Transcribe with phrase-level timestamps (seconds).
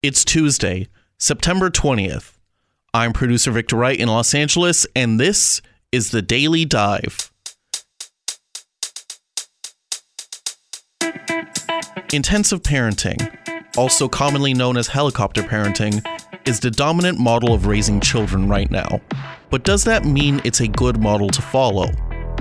[0.00, 0.86] It's Tuesday,
[1.18, 2.34] September 20th.
[2.94, 7.32] I'm producer Victor Wright in Los Angeles, and this is the Daily Dive.
[12.12, 13.36] Intensive parenting,
[13.76, 16.00] also commonly known as helicopter parenting,
[16.46, 19.00] is the dominant model of raising children right now.
[19.50, 21.90] But does that mean it's a good model to follow?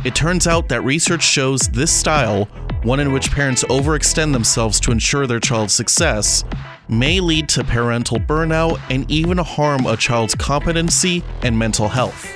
[0.05, 2.45] It turns out that research shows this style,
[2.83, 6.43] one in which parents overextend themselves to ensure their child's success,
[6.89, 12.27] may lead to parental burnout and even harm a child's competency and mental health.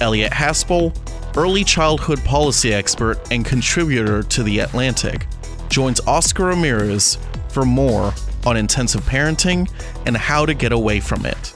[0.00, 0.96] Elliot Haspel,
[1.36, 5.26] early childhood policy expert and contributor to The Atlantic,
[5.68, 7.18] joins Oscar Ramirez
[7.48, 8.12] for more
[8.44, 9.70] on intensive parenting
[10.06, 11.54] and how to get away from it.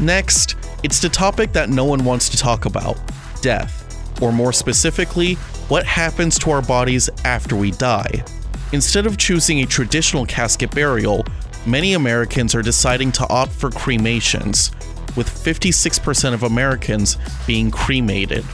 [0.00, 2.98] Next, it's the topic that no one wants to talk about
[3.40, 5.34] death, or more specifically,
[5.68, 8.24] what happens to our bodies after we die.
[8.72, 11.24] Instead of choosing a traditional casket burial,
[11.66, 14.70] many Americans are deciding to opt for cremations,
[15.16, 18.44] with 56% of Americans being cremated.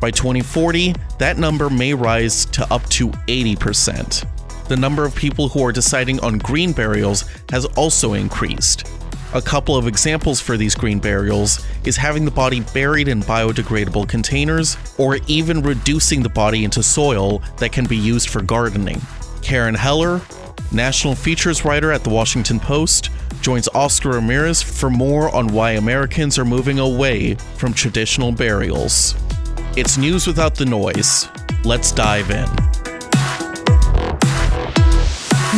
[0.00, 4.26] By 2040, that number may rise to up to 80%.
[4.68, 8.86] The number of people who are deciding on green burials has also increased.
[9.34, 14.08] A couple of examples for these green burials is having the body buried in biodegradable
[14.08, 19.00] containers or even reducing the body into soil that can be used for gardening.
[19.42, 20.22] Karen Heller,
[20.72, 26.38] national features writer at the Washington Post, joins Oscar Ramirez for more on why Americans
[26.38, 29.14] are moving away from traditional burials.
[29.76, 31.28] It's news without the noise.
[31.64, 32.48] Let's dive in.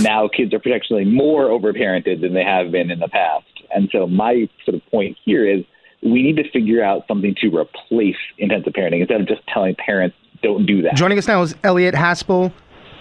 [0.02, 3.46] Now kids are potentially more overparented than they have been in the past.
[3.74, 5.64] And so my sort of point here is
[6.02, 10.16] we need to figure out something to replace intensive parenting instead of just telling parents
[10.42, 10.94] don't do that.
[10.94, 12.52] Joining us now is Elliot Haspel.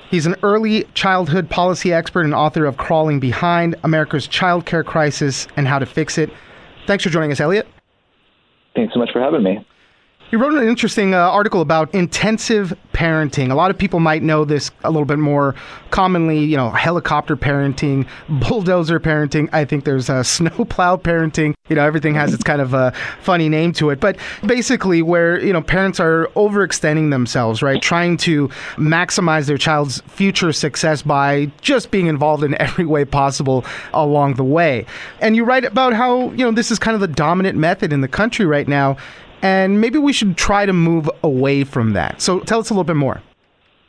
[0.09, 5.47] He's an early childhood policy expert and author of Crawling Behind America's Child Care Crisis
[5.55, 6.31] and How to Fix It.
[6.87, 7.67] Thanks for joining us, Elliot.
[8.75, 9.63] Thanks so much for having me.
[10.31, 13.49] You wrote an interesting uh, article about intensive parenting.
[13.49, 15.55] A lot of people might know this a little bit more
[15.89, 18.07] commonly, you know, helicopter parenting,
[18.47, 19.49] bulldozer parenting.
[19.51, 21.55] I think there's uh, snowplow parenting.
[21.67, 23.99] You know, everything has its kind of a funny name to it.
[23.99, 27.81] But basically, where, you know, parents are overextending themselves, right?
[27.81, 33.65] Trying to maximize their child's future success by just being involved in every way possible
[33.95, 34.85] along the way.
[35.21, 38.01] And you write about how, you know, this is kind of the dominant method in
[38.01, 38.95] the country right now
[39.41, 42.21] and maybe we should try to move away from that.
[42.21, 43.21] So tell us a little bit more.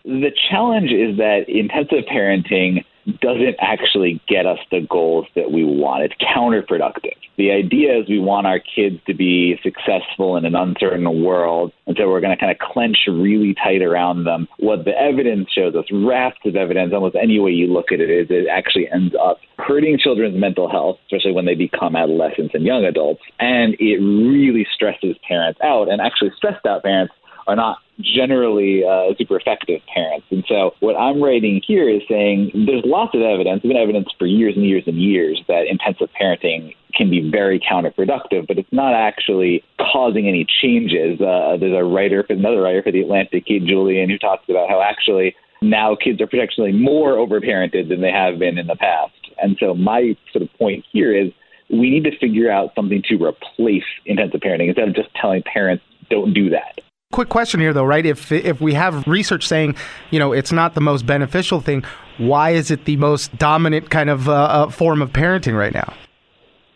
[0.05, 2.84] The challenge is that intensive parenting
[3.21, 6.05] doesn't actually get us the goals that we want.
[6.05, 7.16] It's counterproductive.
[7.37, 11.97] The idea is we want our kids to be successful in an uncertain world, and
[11.99, 14.47] so we're going to kind of clench really tight around them.
[14.59, 18.11] What the evidence shows us, rafts of evidence, almost any way you look at it,
[18.11, 22.65] is it actually ends up hurting children's mental health, especially when they become adolescents and
[22.65, 25.91] young adults, and it really stresses parents out.
[25.91, 27.15] And actually, stressed out parents
[27.50, 30.27] are not generally uh, super effective parents.
[30.31, 34.27] And so what I'm writing here is saying there's lots of evidence, been evidence for
[34.27, 38.94] years and years and years that intensive parenting can be very counterproductive, but it's not
[38.94, 41.20] actually causing any changes.
[41.20, 44.81] Uh, there's a writer, another writer for The Atlantic, Kate Julian, who talks about how
[44.81, 49.12] actually now kids are potentially more overparented than they have been in the past.
[49.43, 51.32] And so my sort of point here is
[51.69, 55.82] we need to figure out something to replace intensive parenting instead of just telling parents
[56.11, 56.81] don't do that.
[57.12, 58.06] Quick question here, though, right?
[58.06, 59.74] If if we have research saying,
[60.10, 61.84] you know, it's not the most beneficial thing,
[62.18, 65.92] why is it the most dominant kind of uh, uh, form of parenting right now?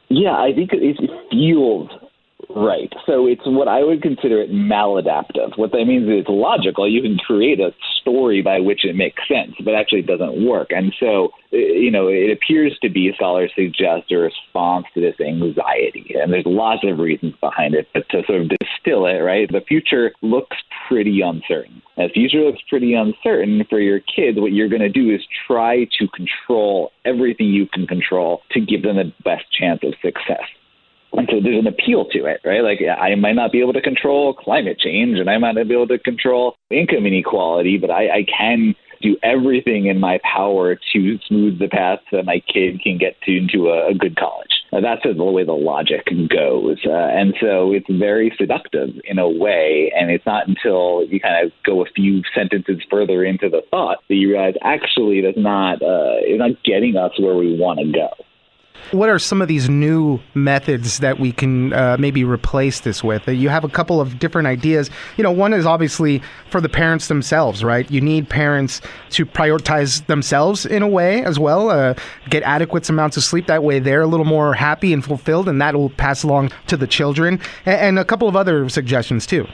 [0.08, 0.98] Yeah, I think it's
[1.30, 1.92] fueled
[2.50, 2.92] Right.
[3.06, 5.56] So it's what I would consider it maladaptive.
[5.56, 6.88] What that means is it's logical.
[6.88, 10.68] You can create a story by which it makes sense, but actually it doesn't work.
[10.70, 15.18] And so, uh, you know, it appears to be, scholars suggest, a response to this
[15.20, 16.14] anxiety.
[16.20, 17.88] And there's lots of reasons behind it.
[17.94, 20.56] But to sort of distill it, right, the future looks
[20.88, 21.82] pretty uncertain.
[21.96, 25.20] As the future looks pretty uncertain for your kids, what you're going to do is
[25.46, 30.42] try to control everything you can control to give them the best chance of success.
[31.16, 32.62] And so there's an appeal to it, right?
[32.62, 35.74] Like I might not be able to control climate change and I might not be
[35.74, 41.18] able to control income inequality, but I, I can do everything in my power to
[41.28, 44.48] smooth the path so that my kid can get to into a, a good college.
[44.72, 46.78] Uh, that's the way the logic goes.
[46.86, 49.92] Uh, and so it's very seductive in a way.
[49.94, 53.98] And it's not until you kind of go a few sentences further into the thought
[54.08, 57.92] that you realize actually that's not, uh, it's not getting us where we want to
[57.92, 58.08] go.
[58.94, 63.26] What are some of these new methods that we can uh, maybe replace this with?
[63.26, 64.88] You have a couple of different ideas.
[65.16, 67.90] You know, one is obviously for the parents themselves, right?
[67.90, 68.80] You need parents
[69.10, 71.94] to prioritize themselves in a way as well, uh,
[72.30, 73.48] get adequate amounts of sleep.
[73.48, 76.76] That way they're a little more happy and fulfilled, and that will pass along to
[76.76, 77.40] the children.
[77.66, 79.48] And, and a couple of other suggestions, too.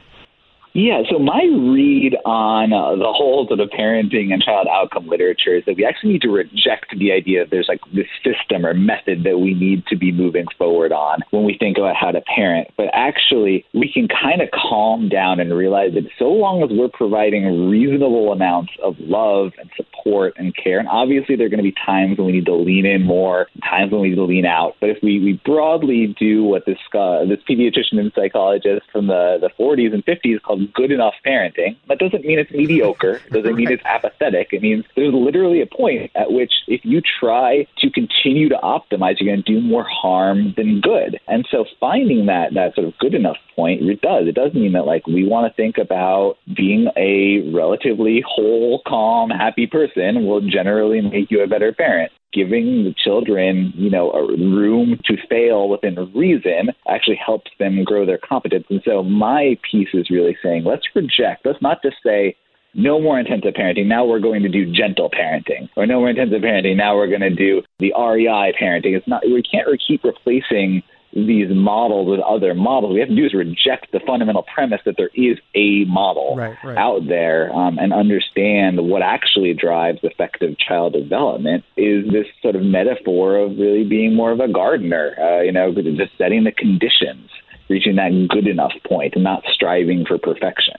[0.73, 5.57] Yeah, so my read on uh, the whole sort of parenting and child outcome literature
[5.57, 8.73] is that we actually need to reject the idea that there's like this system or
[8.73, 12.21] method that we need to be moving forward on when we think about how to
[12.21, 12.69] parent.
[12.77, 16.89] But actually, we can kind of calm down and realize that so long as we're
[16.89, 21.65] providing reasonable amounts of love and support and care, and obviously there are going to
[21.65, 24.47] be times when we need to lean in more, times when we need to lean
[24.47, 24.77] out.
[24.81, 29.39] But if we, we broadly do what this uh, this pediatrician and psychologist from the,
[29.41, 31.77] the 40s and 50s called Um, good enough parenting.
[31.89, 33.21] That doesn't mean it's mediocre.
[33.27, 34.49] It doesn't mean it's apathetic.
[34.53, 39.21] It means there's literally a point at which if you try to continue to optimize,
[39.21, 41.19] you're going to do more harm than good.
[41.29, 44.27] And so finding that that sort of good enough point, it does.
[44.27, 49.31] It does mean that like we want to think about being a relatively whole, calm,
[49.31, 54.27] happy person will generally make you a better parent giving the children, you know, a
[54.27, 58.67] room to fail within reason actually helps them grow their competence.
[58.71, 62.37] And so my piece is really saying, let's reject, let's not just say,
[62.75, 63.87] no more intensive parenting.
[63.87, 66.77] Now we're going to do gentle parenting, or no more intensive parenting.
[66.77, 68.97] Now we're going to do the RIE parenting.
[68.97, 69.23] It's not.
[69.25, 70.83] We can't keep replacing
[71.13, 72.95] these models with other models.
[72.95, 76.57] We have to do is reject the fundamental premise that there is a model right,
[76.65, 76.77] right.
[76.77, 82.63] out there um, and understand what actually drives effective child development is this sort of
[82.63, 87.29] metaphor of really being more of a gardener, uh, you know, just setting the conditions,
[87.69, 90.75] reaching that good enough point and not striving for perfection.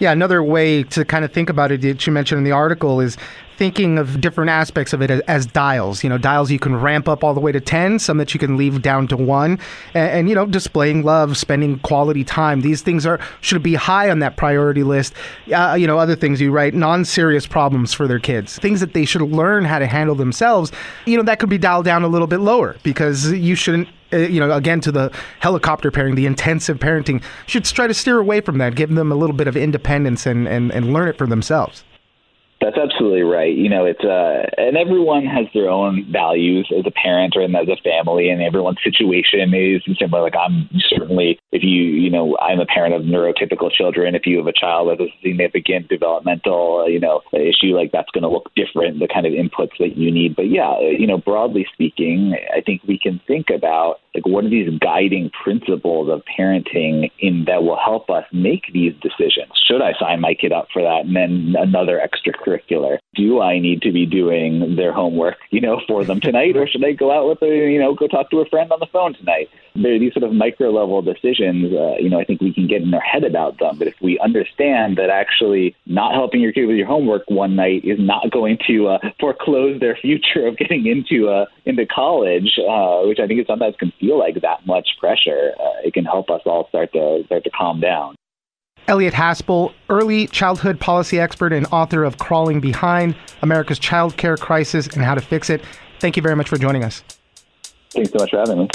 [0.00, 3.00] Yeah, another way to kind of think about it that you mentioned in the article
[3.00, 3.18] is
[3.58, 6.02] thinking of different aspects of it as, as, dials.
[6.02, 8.40] You know, dials you can ramp up all the way to 10, some that you
[8.40, 9.58] can leave down to 1.
[9.92, 12.62] And, and, you know, displaying love, spending quality time.
[12.62, 15.12] These things are should be high on that priority list.
[15.54, 18.58] Uh, you know, other things you write, non-serious problems for their kids.
[18.58, 20.72] Things that they should learn how to handle themselves.
[21.04, 24.18] You know, that could be dialed down a little bit lower because you shouldn't uh,
[24.18, 28.40] you know, again to the helicopter parenting, the intensive parenting, should try to steer away
[28.40, 31.26] from that, give them a little bit of independence and, and, and learn it for
[31.26, 31.84] themselves.
[32.60, 33.54] That's absolutely right.
[33.56, 37.68] You know, it's uh, and everyone has their own values as a parent or as
[37.68, 40.22] a family, and everyone's situation is similar.
[40.22, 44.14] Like I'm certainly, if you, you know, I'm a parent of neurotypical children.
[44.14, 48.24] If you have a child with a significant developmental, you know, issue, like that's going
[48.24, 48.98] to look different.
[48.98, 50.36] The kind of inputs that you need.
[50.36, 54.50] But yeah, you know, broadly speaking, I think we can think about like what are
[54.50, 59.52] these guiding principles of parenting in that will help us make these decisions.
[59.66, 61.06] Should I sign my kid up for that?
[61.06, 62.98] And then another extra extracurricular.
[63.14, 66.84] Do I need to be doing their homework, you know, for them tonight, or should
[66.84, 69.14] I go out with a, you know, go talk to a friend on the phone
[69.14, 69.48] tonight?
[69.74, 71.72] There are these sort of micro level decisions.
[71.72, 73.94] Uh, you know, I think we can get in our head about them, but if
[74.00, 78.30] we understand that actually not helping your kid with your homework one night is not
[78.30, 83.26] going to uh, foreclose their future of getting into uh, into college, uh, which I
[83.26, 86.92] think sometimes can feel like that much pressure, uh, it can help us all start
[86.92, 88.16] to start to calm down.
[88.88, 94.86] Elliot Haspel, early childhood policy expert and author of Crawling Behind America's Child Care Crisis
[94.88, 95.62] and How to Fix It.
[96.00, 97.04] Thank you very much for joining us.
[97.90, 98.68] Thanks so much for having me.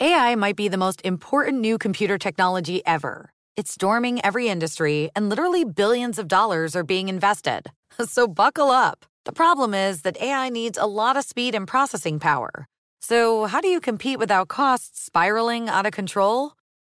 [0.00, 3.30] AI might be the most important new computer technology ever.
[3.56, 7.70] It's storming every industry, and literally billions of dollars are being invested.
[8.06, 9.04] So buckle up.
[9.26, 12.66] The problem is that AI needs a lot of speed and processing power.
[13.00, 16.54] So, how do you compete without costs spiraling out of control?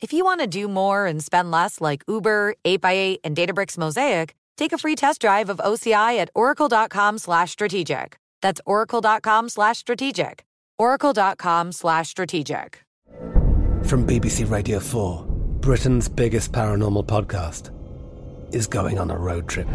[0.00, 4.34] If you want to do more and spend less like Uber, 8x8, and Databricks Mosaic,
[4.56, 8.16] take a free test drive of OCI at oracle.com slash strategic.
[8.40, 10.44] That's oracle.com slash strategic.
[10.78, 12.82] oracle.com slash strategic.
[13.84, 15.24] From BBC Radio 4,
[15.60, 17.70] Britain's biggest paranormal podcast
[18.54, 19.68] is going on a road trip.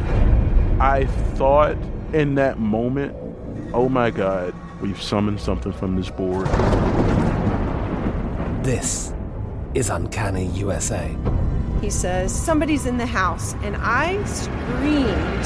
[0.79, 1.05] I
[1.35, 1.77] thought
[2.13, 3.15] in that moment,
[3.73, 6.47] oh my God, we've summoned something from this board.
[8.63, 9.13] This
[9.75, 11.15] is Uncanny USA.
[11.81, 15.45] He says, Somebody's in the house, and I screamed.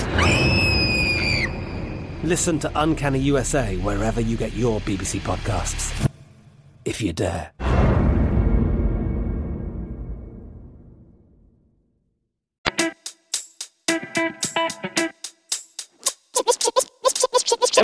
[2.24, 6.09] Listen to Uncanny USA wherever you get your BBC podcasts,
[6.86, 7.51] if you dare.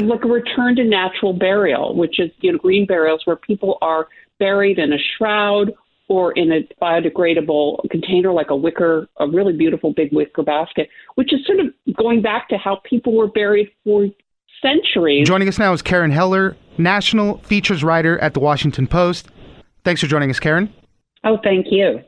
[0.01, 4.07] like a return to natural burial, which is you know green burials where people are
[4.39, 5.73] buried in a shroud
[6.07, 11.33] or in a biodegradable container like a wicker, a really beautiful big wicker basket, which
[11.33, 14.07] is sort of going back to how people were buried for
[14.61, 15.27] centuries.
[15.27, 19.29] Joining us now is Karen Heller, national features writer at the Washington Post.
[19.83, 20.73] Thanks for joining us, Karen.
[21.23, 22.01] Oh, thank you.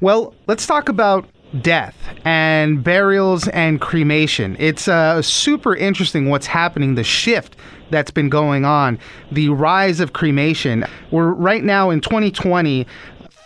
[0.00, 1.26] Well, let's talk about
[1.62, 4.56] death and burials and cremation.
[4.58, 7.56] It's uh, super interesting what's happening, the shift
[7.90, 8.98] that's been going on,
[9.30, 10.84] the rise of cremation.
[11.10, 12.86] We're right now in 2020.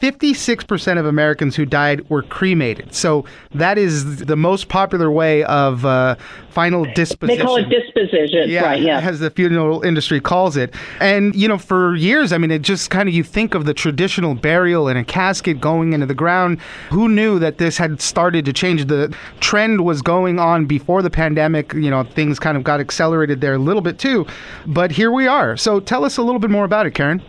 [0.00, 2.94] 56% of Americans who died were cremated.
[2.94, 3.24] So
[3.54, 6.14] that is the most popular way of uh,
[6.50, 7.26] final disposition.
[7.26, 8.80] They call it disposition, yeah, right?
[8.80, 10.72] Yeah, as the funeral industry calls it.
[11.00, 13.74] And you know, for years, I mean, it just kind of you think of the
[13.74, 16.60] traditional burial in a casket going into the ground.
[16.90, 18.84] Who knew that this had started to change?
[18.86, 21.72] The trend was going on before the pandemic.
[21.72, 24.26] You know, things kind of got accelerated there a little bit too.
[24.64, 25.56] But here we are.
[25.56, 27.20] So tell us a little bit more about it, Karen.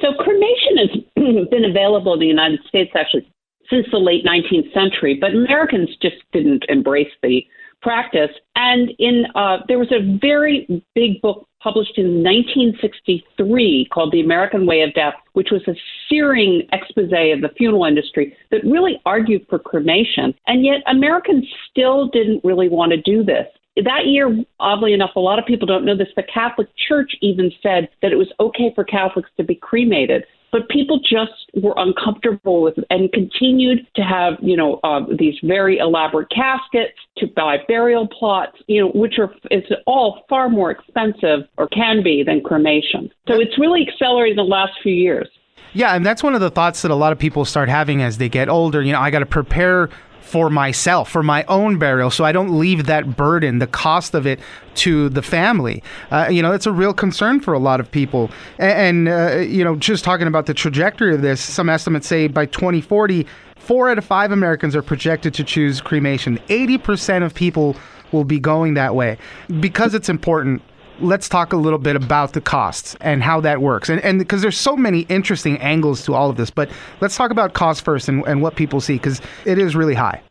[0.00, 1.02] So cremation has
[1.50, 3.28] been available in the United States actually
[3.70, 7.42] since the late 19th century, but Americans just didn't embrace the
[7.80, 8.30] practice.
[8.54, 14.66] And in uh, there was a very big book published in 1963 called The American
[14.66, 15.74] Way of Death, which was a
[16.08, 20.34] searing expose of the funeral industry that really argued for cremation.
[20.46, 25.20] And yet Americans still didn't really want to do this that year, oddly enough, a
[25.20, 26.08] lot of people don't know this.
[26.14, 30.68] The Catholic Church even said that it was okay for Catholics to be cremated, but
[30.68, 35.78] people just were uncomfortable with it and continued to have, you know, uh, these very
[35.78, 41.40] elaborate caskets, to buy burial plots, you know, which are is all far more expensive
[41.56, 43.10] or can be than cremation.
[43.26, 45.28] So it's really accelerated in the last few years.
[45.72, 48.18] Yeah, and that's one of the thoughts that a lot of people start having as
[48.18, 48.82] they get older.
[48.82, 49.88] You know, I got to prepare
[50.22, 54.26] for myself, for my own burial, so I don't leave that burden, the cost of
[54.26, 54.40] it,
[54.76, 55.82] to the family.
[56.10, 58.30] Uh, you know, it's a real concern for a lot of people.
[58.58, 62.28] And, and uh, you know, just talking about the trajectory of this, some estimates say
[62.28, 63.26] by 2040,
[63.56, 66.38] four out of five Americans are projected to choose cremation.
[66.48, 67.76] 80% of people
[68.12, 69.18] will be going that way
[69.60, 70.62] because it's important
[71.00, 73.88] let's talk a little bit about the costs and how that works.
[73.88, 76.70] And and because there's so many interesting angles to all of this, but
[77.00, 80.22] let's talk about cost first and, and what people see because it is really high.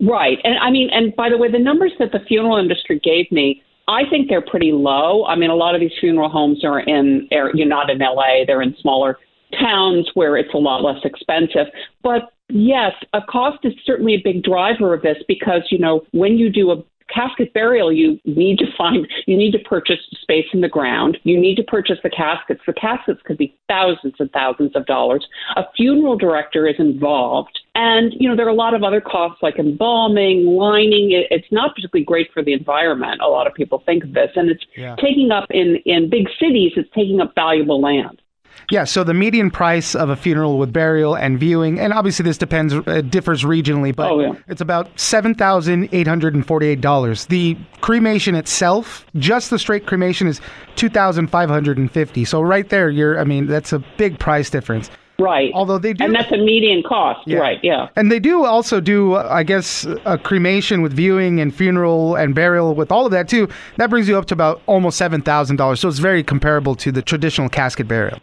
[0.00, 0.38] Right.
[0.42, 3.62] And I mean, and by the way, the numbers that the funeral industry gave me,
[3.88, 5.24] I think they're pretty low.
[5.26, 8.62] I mean, a lot of these funeral homes are in, you're not in LA, they're
[8.62, 9.18] in smaller
[9.60, 11.66] towns where it's a lot less expensive.
[12.02, 16.38] But yes, a cost is certainly a big driver of this because, you know, when
[16.38, 20.60] you do a casket burial, you need to find, you need to purchase space in
[20.60, 21.18] the ground.
[21.24, 22.60] You need to purchase the caskets.
[22.66, 25.26] The caskets could be thousands and thousands of dollars.
[25.56, 27.58] A funeral director is involved.
[27.74, 31.08] And, you know, there are a lot of other costs like embalming, lining.
[31.30, 33.20] It's not particularly great for the environment.
[33.22, 34.30] A lot of people think of this.
[34.36, 34.96] And it's yeah.
[34.96, 38.21] taking up in, in big cities, it's taking up valuable land.
[38.70, 42.38] Yeah, so the median price of a funeral with burial and viewing, and obviously this
[42.38, 44.32] depends, uh, differs regionally, but oh, yeah.
[44.48, 47.26] it's about seven thousand eight hundred and forty-eight dollars.
[47.26, 50.40] The cremation itself, just the straight cremation, is
[50.76, 52.24] two thousand five hundred and fifty.
[52.24, 54.90] So right there, you're, I mean, that's a big price difference.
[55.18, 55.52] Right.
[55.54, 57.28] Although they do, and that's a median cost.
[57.28, 57.38] Yeah.
[57.38, 57.60] Right.
[57.62, 57.88] Yeah.
[57.96, 62.34] And they do also do, uh, I guess, a cremation with viewing and funeral and
[62.34, 63.48] burial with all of that too.
[63.76, 65.80] That brings you up to about almost seven thousand dollars.
[65.80, 68.18] So it's very comparable to the traditional casket burial.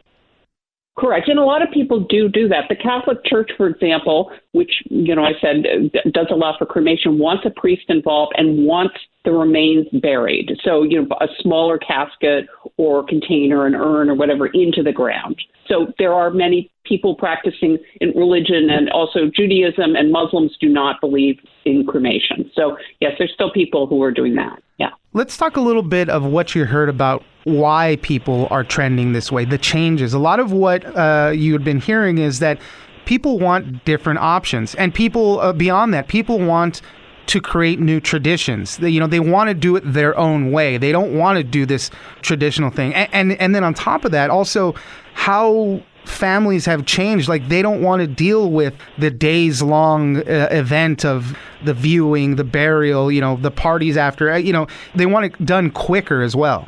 [1.00, 1.30] Correct.
[1.30, 2.66] And a lot of people do do that.
[2.68, 5.64] The Catholic Church, for example, which, you know, I said
[6.12, 8.96] does allow for cremation, wants a priest involved and wants
[9.26, 10.52] the remains buried.
[10.64, 12.48] So, you know, a smaller casket
[12.78, 15.36] or container, an urn or whatever into the ground.
[15.68, 21.00] So there are many people practicing in religion and also Judaism and Muslims do not
[21.00, 22.50] believe in cremation.
[22.56, 24.64] So, yes, there's still people who are doing that.
[24.78, 24.90] Yeah.
[25.14, 29.32] Let's talk a little bit of what you heard about why people are trending this
[29.32, 30.14] way, the changes.
[30.14, 32.60] A lot of what uh, you had been hearing is that
[33.06, 36.82] people want different options, and people uh, beyond that, people want
[37.30, 38.78] to create new traditions.
[38.78, 40.78] They, you know, they want to do it their own way.
[40.78, 41.92] They don't want to do this
[42.24, 42.94] traditional thing.
[42.96, 44.74] And, and and then on top of that, also
[45.14, 47.30] how families have changed.
[47.30, 52.36] Like they don't want to deal with the days long uh, event of the viewing,
[52.36, 54.32] the burial, you know, the parties after.
[54.32, 56.68] Uh, you know, they want it done quicker as well.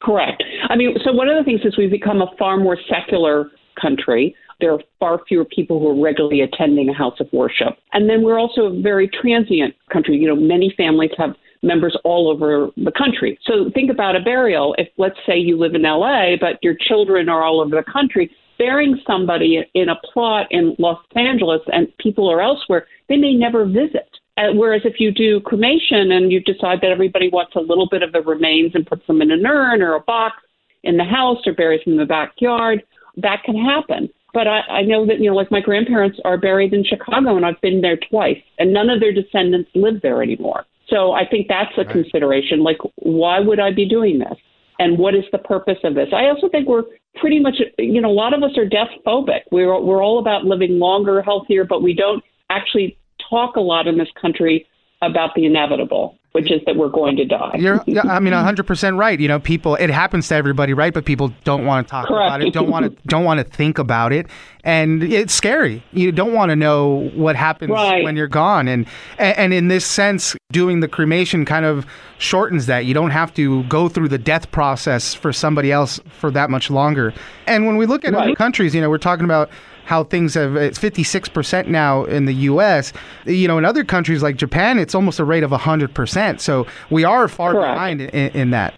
[0.00, 0.44] Correct.
[0.68, 4.34] I mean, so one of the things is we've become a far more secular country.
[4.60, 7.76] There are far fewer people who are regularly attending a house of worship.
[7.92, 10.16] And then we're also a very transient country.
[10.16, 13.38] You know, many families have members all over the country.
[13.44, 14.74] So think about a burial.
[14.78, 18.30] If, let's say, you live in LA, but your children are all over the country,
[18.58, 23.64] burying somebody in a plot in Los Angeles and people are elsewhere, they may never
[23.64, 24.08] visit.
[24.36, 28.02] Uh, whereas if you do cremation and you decide that everybody wants a little bit
[28.02, 30.36] of the remains and puts them in an urn or a box
[30.84, 32.82] in the house or buries them in the backyard,
[33.16, 34.08] that can happen.
[34.34, 37.44] But I, I know that, you know, like my grandparents are buried in Chicago and
[37.44, 40.64] I've been there twice and none of their descendants live there anymore.
[40.88, 41.90] So I think that's a right.
[41.90, 42.62] consideration.
[42.62, 44.38] Like, why would I be doing this?
[44.78, 46.08] And what is the purpose of this?
[46.14, 46.84] I also think we're
[47.16, 49.42] pretty much, you know, a lot of us are death phobic.
[49.50, 53.98] We're, we're all about living longer, healthier, but we don't actually talk a lot in
[53.98, 54.66] this country
[55.02, 57.56] about the inevitable which is that we're going to die.
[57.58, 59.20] You're, I mean, 100% right.
[59.20, 60.92] You know, people, it happens to everybody, right?
[60.92, 62.28] But people don't want to talk Correct.
[62.28, 64.26] about it, don't want to, don't want to think about it.
[64.64, 65.84] And it's scary.
[65.92, 68.02] You don't want to know what happens right.
[68.02, 68.66] when you're gone.
[68.66, 68.86] And,
[69.18, 71.84] and in this sense, doing the cremation kind of
[72.18, 72.86] shortens that.
[72.86, 76.70] You don't have to go through the death process for somebody else for that much
[76.70, 77.12] longer.
[77.46, 78.28] And when we look at right.
[78.28, 79.50] other countries, you know, we're talking about
[79.84, 82.92] how things have it's 56% now in the US.
[83.26, 86.40] You know, in other countries like Japan, it's almost a rate of 100%.
[86.40, 87.74] So we are far Correct.
[87.74, 88.74] behind in, in that.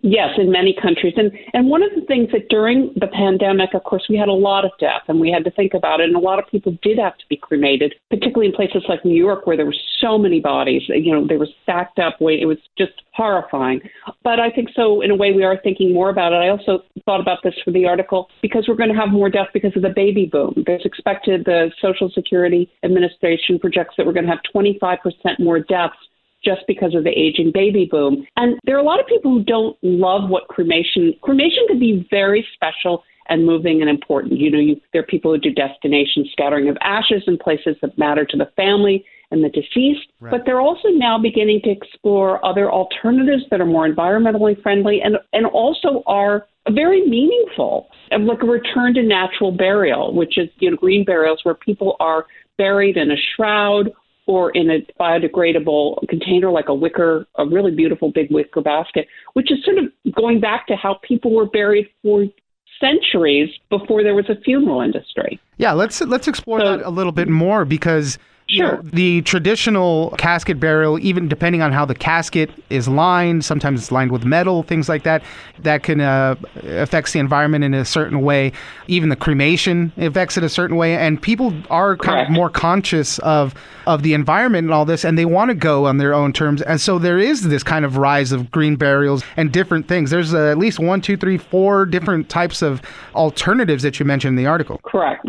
[0.00, 1.14] Yes, in many countries.
[1.16, 4.32] And and one of the things that during the pandemic, of course, we had a
[4.32, 6.04] lot of death and we had to think about it.
[6.04, 9.16] And a lot of people did have to be cremated, particularly in places like New
[9.16, 10.82] York where there were so many bodies.
[10.86, 12.18] You know, they were stacked up.
[12.20, 13.80] It was just horrifying.
[14.22, 16.36] But I think so, in a way, we are thinking more about it.
[16.36, 19.48] I also thought about this for the article because we're going to have more death
[19.52, 20.62] because of the baby boom.
[20.64, 24.98] There's expected, the Social Security Administration projects that we're going to have 25%
[25.40, 25.96] more deaths
[26.44, 28.26] just because of the aging baby boom.
[28.36, 32.06] And there are a lot of people who don't love what cremation cremation can be
[32.10, 34.38] very special and moving and important.
[34.38, 37.98] You know, you, there are people who do destination scattering of ashes in places that
[37.98, 40.30] matter to the family and the deceased, right.
[40.30, 45.16] but they're also now beginning to explore other alternatives that are more environmentally friendly and
[45.32, 50.70] and also are very meaningful, And like a return to natural burial, which is you
[50.70, 53.90] know green burials where people are buried in a shroud
[54.28, 59.50] or in a biodegradable container like a wicker, a really beautiful big wicker basket, which
[59.50, 62.26] is sort of going back to how people were buried for
[62.78, 65.40] centuries before there was a funeral industry.
[65.56, 68.18] Yeah, let's let's explore so, that a little bit more because
[68.50, 68.66] Sure.
[68.66, 73.80] You know, the traditional casket burial, even depending on how the casket is lined, sometimes
[73.80, 75.22] it's lined with metal, things like that,
[75.60, 78.52] that can uh, affects the environment in a certain way.
[78.86, 82.30] Even the cremation affects it a certain way, and people are kind Correct.
[82.30, 83.54] of more conscious of
[83.86, 86.62] of the environment and all this, and they want to go on their own terms.
[86.62, 90.10] And so there is this kind of rise of green burials and different things.
[90.10, 92.80] There's uh, at least one, two, three, four different types of
[93.14, 94.80] alternatives that you mentioned in the article.
[94.84, 95.26] Correct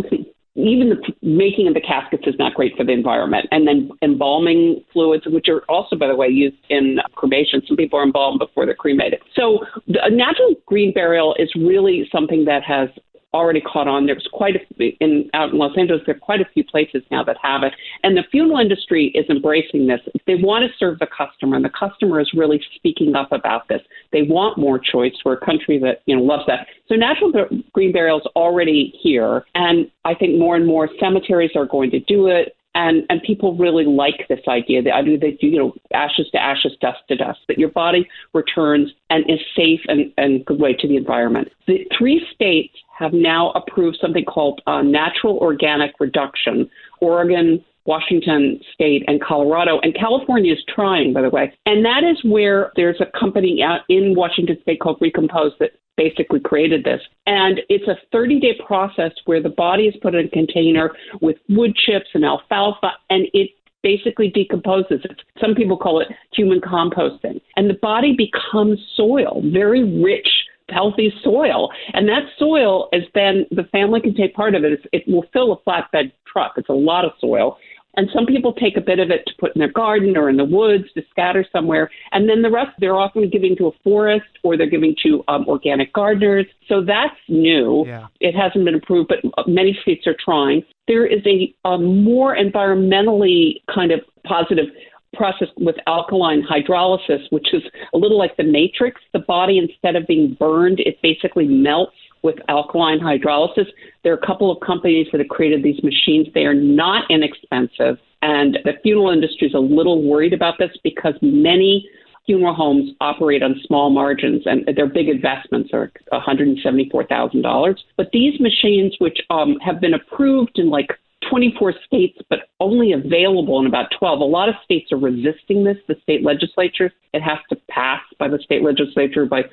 [0.67, 3.47] even the making of the caskets is not great for the environment.
[3.51, 7.61] And then embalming fluids, which are also, by the way, used in cremation.
[7.67, 9.21] Some people are embalmed before they're cremated.
[9.35, 12.89] So the natural green burial is really something that has
[13.33, 14.05] already caught on.
[14.05, 16.01] There's quite a few in out in Los Angeles.
[16.05, 19.25] There are quite a few places now that have it, and the funeral industry is
[19.29, 19.99] embracing this.
[20.25, 23.81] They want to serve the customer, and the customer is really speaking up about this.
[24.11, 25.13] They want more choice.
[25.23, 26.67] We're a country that you know loves that.
[26.87, 27.31] So natural
[27.73, 31.99] green burial is already here, and I think more and more cemeteries are going to
[31.99, 35.73] do it and and people really like this idea that I do that you know
[35.93, 40.45] ashes to ashes, dust to dust, that your body returns and is safe and and
[40.45, 41.49] good way to the environment.
[41.67, 46.69] The three states have now approved something called uh, natural organic reduction.
[47.01, 49.79] Oregon, Washington State, and Colorado.
[49.79, 51.53] And California is trying, by the way.
[51.65, 56.39] And that is where there's a company out in Washington State called Recompose that basically
[56.39, 57.01] created this.
[57.25, 61.37] And it's a 30 day process where the body is put in a container with
[61.49, 63.49] wood chips and alfalfa, and it
[63.81, 65.01] basically decomposes.
[65.39, 67.41] Some people call it human composting.
[67.55, 70.27] And the body becomes soil, very rich
[70.71, 71.69] healthy soil.
[71.93, 74.79] And that soil is then the family can take part of it.
[74.93, 76.53] It will fill a flatbed truck.
[76.57, 77.57] It's a lot of soil.
[77.99, 80.37] And some people take a bit of it to put in their garden or in
[80.37, 81.91] the woods to scatter somewhere.
[82.13, 85.45] And then the rest they're often giving to a forest or they're giving to um,
[85.49, 86.45] organic gardeners.
[86.69, 87.83] So that's new.
[87.85, 88.07] Yeah.
[88.21, 90.63] It hasn't been approved, but many states are trying.
[90.87, 94.67] There is a, a more environmentally kind of positive
[95.13, 99.01] process with alkaline hydrolysis, which is a little like the matrix.
[99.11, 103.67] The body, instead of being burned, it basically melts with alkaline hydrolysis.
[104.03, 106.27] There are a couple of companies that have created these machines.
[106.33, 107.97] They are not inexpensive.
[108.21, 111.89] And the funeral industry is a little worried about this because many
[112.25, 117.75] funeral homes operate on small margins and their big investments are $174,000.
[117.97, 120.89] But these machines, which um, have been approved in like
[121.29, 124.19] 24 states, but only available in about 12.
[124.19, 126.91] A lot of states are resisting this, the state legislatures.
[127.13, 129.43] It has to pass by the state legislature by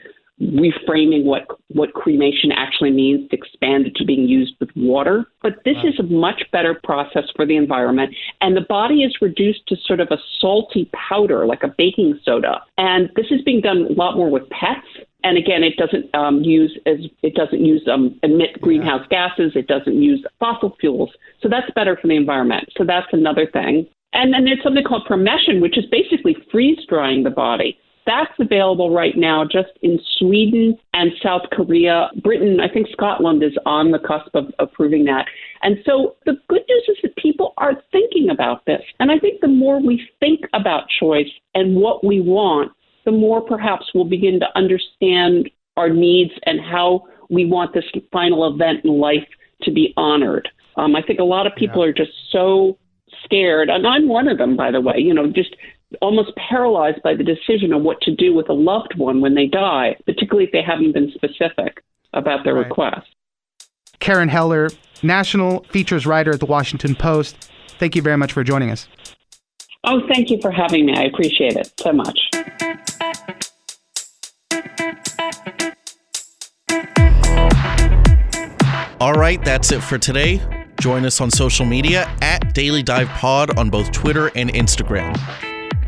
[0.40, 5.24] reframing what, what cremation actually means to expand it to being used with water.
[5.42, 8.14] But this is a much better process for the environment.
[8.40, 12.62] And the body is reduced to sort of a salty powder, like a baking soda.
[12.76, 14.86] And this is being done a lot more with pets.
[15.24, 19.52] And again, it doesn't um, use as it doesn't use um, emit greenhouse gases.
[19.56, 21.10] It doesn't use fossil fuels.
[21.42, 22.68] So that's better for the environment.
[22.76, 23.88] So that's another thing.
[24.12, 27.78] And then there's something called promession, which is basically freeze drying the body.
[28.06, 32.08] That's available right now just in Sweden and South Korea.
[32.22, 35.26] Britain, I think Scotland is on the cusp of approving that.
[35.62, 38.82] And so the good news is that people are thinking about this.
[39.00, 42.70] And I think the more we think about choice and what we want,
[43.04, 48.52] the more perhaps we'll begin to understand our needs and how we want this final
[48.52, 49.26] event in life
[49.62, 50.48] to be honored.
[50.76, 51.90] Um, I think a lot of people yeah.
[51.90, 52.78] are just so
[53.24, 55.56] scared, and I'm one of them, by the way, you know, just
[56.00, 59.46] almost paralyzed by the decision of what to do with a loved one when they
[59.46, 62.66] die, particularly if they haven't been specific about their right.
[62.66, 63.06] request.
[64.00, 64.70] Karen Heller,
[65.02, 67.50] national features writer at the Washington Post.
[67.78, 68.88] Thank you very much for joining us.
[69.84, 70.94] Oh, thank you for having me.
[70.96, 72.18] I appreciate it so much.
[78.98, 80.40] All right, that's it for today.
[80.80, 85.16] Join us on social media at Daily Dive Pod on both Twitter and Instagram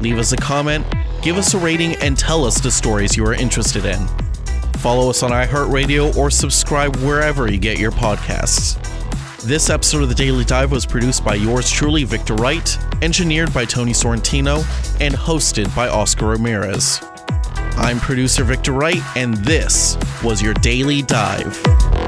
[0.00, 0.86] leave us a comment,
[1.22, 4.06] give us a rating, and tell us the stories you are interested in.
[4.78, 8.76] Follow us on iHeartRadio or subscribe wherever you get your podcasts.
[9.42, 13.64] This episode of The Daily Dive was produced by yours truly, Victor Wright, engineered by
[13.64, 14.58] Tony Sorrentino,
[15.00, 17.00] and hosted by Oscar Ramirez.
[17.76, 22.07] I'm producer Victor Wright, and this was your Daily Dive.